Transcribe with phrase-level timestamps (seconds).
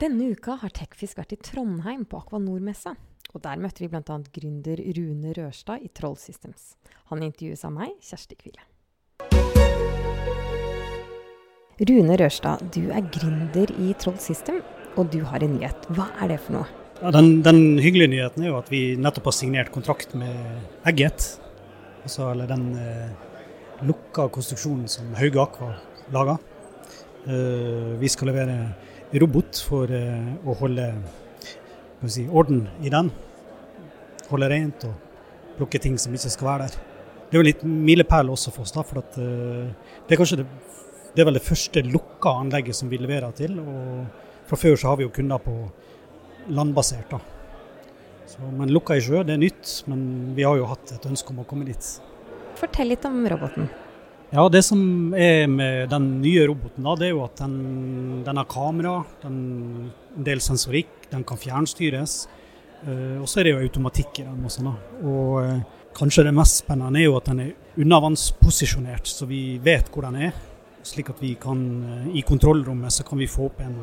[0.00, 2.94] Denne uka har Tekfisk vært i Trondheim på Aquanor-messa.
[3.34, 4.14] Og der møtte vi bl.a.
[4.32, 6.70] gründer Rune Rørstad i Troll Systems.
[7.10, 8.64] Han intervjues av meg, Kjersti Kvile.
[11.84, 14.62] Rune Rørstad, du er gründer i Troll System,
[14.96, 15.84] og du har en nyhet.
[15.92, 16.72] Hva er det for noe?
[17.02, 20.32] Ja, den, den, hyggelige nyheten er jo at vi nettopp har signert kontrakt med
[20.88, 21.34] Egget.
[22.06, 25.74] Altså, eller den eh, lukka konstruksjonen som Hauge Aqua
[26.16, 26.40] lager.
[27.28, 28.62] Eh, vi skal levere
[29.18, 30.86] robot for uh, å holde
[32.06, 33.10] si, orden i den.
[34.30, 36.78] Holde rent og plukke ting som ikke skal være der.
[37.30, 40.42] Det er jo litt milepæl også for oss, da, for at, uh, det er kanskje
[40.42, 40.48] det,
[41.14, 43.58] det er vel det første lukka anlegget som vi leverer til.
[43.58, 45.56] og Fra før så har vi jo kunder på
[46.50, 47.10] landbasert.
[47.10, 47.20] da.
[48.30, 50.02] Så, men lukka i sjø, det er nytt, men
[50.36, 51.94] vi har jo hatt et ønske om å komme dit.
[52.60, 53.66] Fortell litt om roboten.
[54.30, 57.54] Ja, Det som er med den nye roboten, da, det er jo at den,
[58.22, 59.40] den har kamera, den,
[60.14, 62.28] en del sensorikk, den kan fjernstyres.
[62.84, 64.62] Uh, og så er det jo automatikk i den også.
[64.68, 64.76] Da.
[65.02, 69.90] Og uh, kanskje det mest spennende er jo at den er undervannsposisjonert, så vi vet
[69.90, 70.38] hvor den er.
[70.86, 73.76] Slik at vi kan, uh, i kontrollrommet så kan vi få opp en,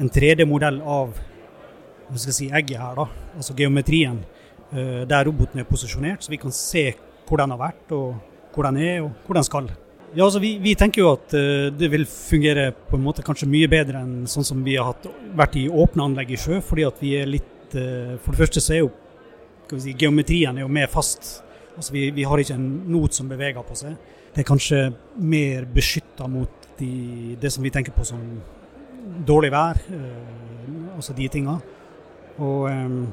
[0.00, 3.36] en 3D-modell av hva skal jeg si, egget her, da.
[3.36, 4.24] Altså geometrien,
[4.72, 6.86] der roboten er posisjonert, så vi kan se
[7.28, 7.90] hvor den har vært.
[7.92, 9.70] og hvor den er og hvor den skal.
[10.12, 13.48] Ja, altså vi, vi, tenker jo at uh, det vil fungere på en måte kanskje
[13.48, 15.06] mye bedre enn sånn som vi har hatt,
[15.38, 16.60] vært i åpne anlegg i sjø.
[16.60, 18.90] fordi at vi er litt uh, For det første så er jo
[19.80, 21.40] si, geometrien er jo mer fast.
[21.78, 23.96] Altså vi, vi, har ikke en not som beveger på seg.
[24.34, 24.82] Det er kanskje
[25.16, 26.92] mer beskytta mot de,
[27.40, 28.20] det som vi tenker på som
[29.24, 31.56] dårlig vær, uh, altså de tinga.
[32.36, 33.06] Og um,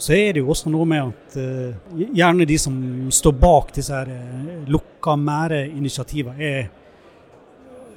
[0.00, 2.76] så er det jo også noe med at uh, gjerne de som
[3.12, 6.70] står bak disse her uh, lukka mære-initiativene, er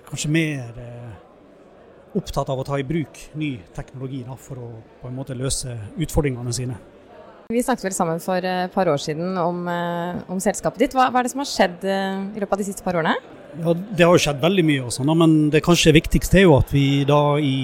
[0.09, 1.13] kanskje mer uh,
[2.19, 5.77] opptatt av å ta i bruk ny teknologi da, for å på en måte løse
[5.95, 6.75] utfordringene sine.
[7.53, 9.65] Vi snakket vel sammen for et par år siden om,
[10.31, 10.93] om selskapet ditt.
[10.95, 13.17] Hva, hva, er det som har skjedd i løpet av de siste par årene?
[13.59, 16.71] Ja, Det har jo skjedd veldig mye, også, men det kanskje viktigste er jo at
[16.73, 17.57] vi da i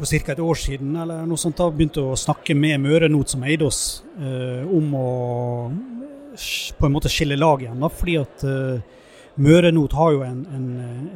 [0.00, 0.32] for ca.
[0.32, 4.02] et år siden eller noe sånt da begynte å snakke med Mørenot som eide oss,
[4.16, 5.08] eh, om å
[6.78, 7.80] på en måte skille lag igjen.
[7.80, 8.80] da, fordi at eh,
[9.40, 10.66] Mørenot har jo en, en,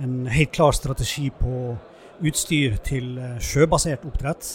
[0.03, 1.77] en, helt klar strategi på
[2.25, 4.51] utstyr til eh, sjøbasert oppdrett.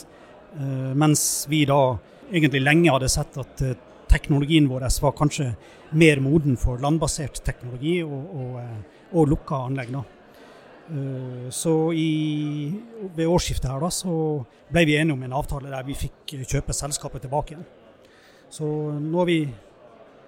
[0.57, 1.97] Eh, mens vi da
[2.29, 3.77] egentlig lenge hadde sett at eh,
[4.09, 5.51] teknologien vår var kanskje
[5.91, 9.93] mer moden for landbasert teknologi og, og, eh, og lukka anlegg.
[9.93, 10.05] da.
[10.89, 12.73] Eh, så i,
[13.15, 14.11] ved årsskiftet her da, så
[14.71, 17.67] ble vi enige om en avtale der vi fikk kjøpe selskapet tilbake igjen.
[18.49, 19.39] Så nå er vi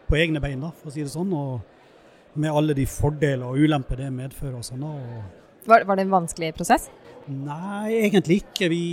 [0.09, 1.31] på egne bein, da, for å si det sånn.
[1.33, 4.59] Og med alle de fordeler og ulemper det medfører.
[4.59, 6.87] Og sånn, og var, var, det en vanskelig prosess?
[7.31, 8.69] Nei, egentlig ikke.
[8.71, 8.83] Vi,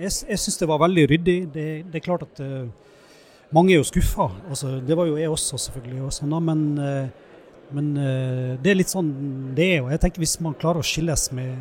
[0.00, 1.38] jeg jeg syns det var veldig ryddig.
[1.52, 2.66] Det, det er klart at uh,
[3.56, 4.30] mange er jo skuffa.
[4.48, 6.02] Altså, det var jo jeg også, selvfølgelig.
[6.08, 7.30] Og sånn, da, men uh,
[7.72, 9.10] men uh, det er litt sånn
[9.56, 9.84] det er.
[9.84, 11.54] Og jeg tenker hvis man klarer å skilles med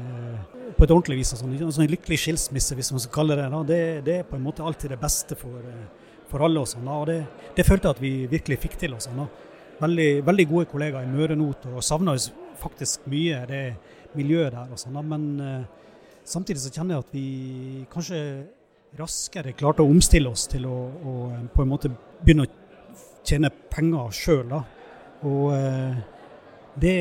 [0.78, 3.82] på et ordentlig vis, sånn, en sånn lykkelig skilsmisse, hvis man skal kalle det det,
[4.08, 6.64] det er på en måte alltid det beste for, uh, for alle.
[6.64, 7.20] Og sånn, og det,
[7.56, 8.98] det, følte jeg at vi virkelig fikk til.
[8.98, 9.24] Og sånn,
[9.82, 12.18] veldig, veldig, gode kollegaer i Møre Not, og savna
[12.62, 13.64] faktisk mye det
[14.18, 14.74] miljøet der.
[14.74, 15.66] Og sånn, men
[16.24, 17.28] samtidig så kjenner jeg at vi
[17.92, 18.20] kanskje
[19.00, 21.14] raskere klarte å omstille oss til å, å
[21.54, 21.92] på en måte
[22.22, 22.52] begynne å
[23.26, 24.54] tjene penger sjøl.
[25.24, 25.96] Og eh,
[26.76, 26.94] det,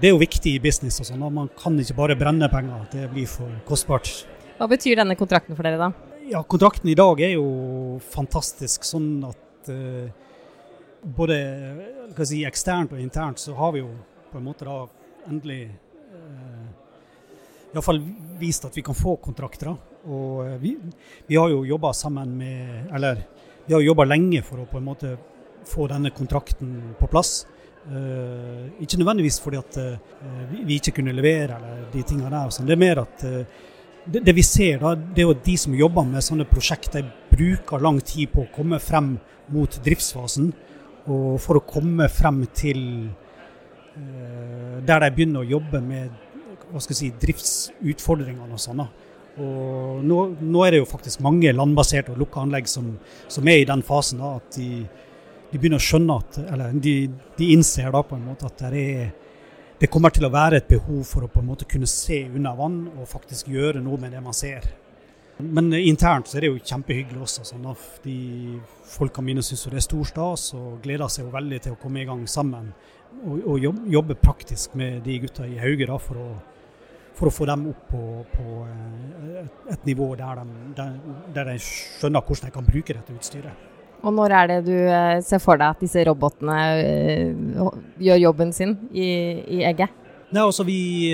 [0.00, 1.00] det, er jo viktig i business.
[1.00, 4.12] og sånn, Man kan ikke bare brenne penger, det blir for kostbart.
[4.58, 5.92] Hva betyr denne kontrakten for dere, da?
[6.30, 8.84] Ja, Kontrakten i dag er jo fantastisk.
[8.86, 10.10] Sånn at eh,
[11.02, 11.38] både
[12.28, 13.90] si, eksternt og internt så har vi jo
[14.30, 14.82] på en måte da
[15.30, 16.68] endelig eh,
[17.72, 18.02] iallfall
[18.40, 19.72] vist at vi kan få kontrakter.
[20.06, 20.74] Og uh, vi,
[21.26, 23.18] vi, har jo jobba sammen med Eller
[23.66, 25.10] vi har jobba lenge for å på en måte
[25.68, 27.44] få denne kontrakten på plass.
[27.80, 32.50] Uh, ikke nødvendigvis fordi at uh, vi, ikke kunne levere eller de tingene der.
[32.52, 32.68] Sånn.
[32.68, 33.62] Det er mer at uh,
[34.04, 38.02] det, vi ser, da, det er jo de som jobber med sånne prosjekter, bruker lang
[38.04, 39.14] tid på å komme frem
[39.54, 40.52] mot driftsfasen.
[41.10, 42.82] Og for å komme frem til
[44.86, 46.12] der de begynner å jobbe med
[46.70, 48.82] hva skal jeg si, driftsutfordringene og sånn.
[49.40, 52.92] Og nå, nå, er det jo faktisk mange landbaserte og lukka anlegg som,
[53.30, 54.84] som, er i den fasen da, at de
[55.50, 56.94] de begynner å skjønne at Eller de,
[57.36, 59.10] de innser da på en måte at det, er,
[59.80, 62.58] det kommer til å være et behov for å på en måte kunne se under
[62.58, 64.68] vann og faktisk gjøre noe med det man ser.
[65.40, 67.44] Men internt så er det jo kjempehyggelig også.
[67.48, 68.60] sånn at de
[68.90, 72.02] Folkene mine syns det er stor stas og gleder seg jo veldig til å komme
[72.02, 72.72] i gang sammen
[73.24, 76.28] og, og jobbe, praktisk med de gutta i Hauge da, for å,
[77.16, 78.02] for å få dem opp på,
[78.34, 80.42] på eh, et nivå der
[80.76, 80.86] de,
[81.34, 83.69] der de, skjønner hvordan de kan bruke dette utstyret.
[84.00, 86.58] Og når er det du eh, ser for deg at disse robotene
[88.00, 89.08] gjør jobben sin i,
[89.60, 89.92] i egget?
[90.30, 91.10] Nei, altså vi,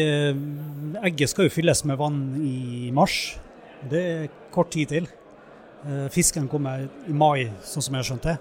[1.01, 3.39] Egget skal jo fylles med vann i mars.
[3.89, 5.07] Det er kort tid til.
[6.13, 8.37] Fisken kommer i mai, sånn som jeg har skjønt det.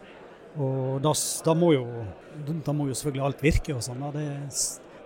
[0.56, 1.12] Og da,
[1.45, 1.86] da, må jo,
[2.63, 4.03] da, må jo, selvfølgelig alt virke og sånn.
[4.15, 4.25] Det,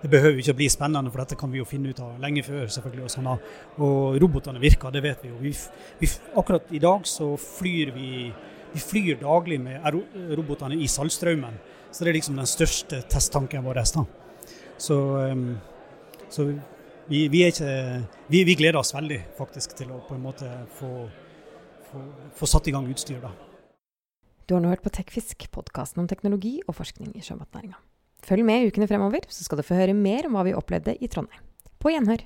[0.03, 2.43] det, behøver ikke å bli spennende, for dette kan vi jo finne ut av lenge
[2.45, 2.67] før.
[2.75, 3.07] selvfølgelig.
[3.07, 3.31] Og, sånn,
[3.81, 5.39] og robotene virker, det vet vi jo.
[5.41, 5.55] Vi,
[6.01, 8.11] vi, akkurat i dag så flyr vi
[8.73, 9.85] vi flyr daglig med
[10.37, 11.57] robotene i Saltstraumen.
[11.91, 13.81] Så det er liksom den største testtanken vår.
[13.95, 14.03] Da.
[14.77, 15.57] Så, um,
[16.29, 16.45] så
[17.09, 17.73] vi, vi, ikke,
[18.29, 20.91] vi, vi, gleder oss veldig faktisk til å på en måte få,
[21.89, 22.03] få,
[22.37, 23.21] få satt i gang utstyr.
[23.23, 23.33] da.
[24.45, 27.77] Du har nå hørt på Tekfisk, podkasten om teknologi og forskning i sjømatnæringa.
[28.25, 30.95] Følg med i ukene fremover, så skal du få høre mer om hva vi opplevde
[30.97, 31.43] i Trondheim.
[31.79, 32.23] På gjenhør.